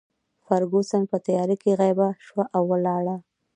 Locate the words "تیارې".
1.27-1.55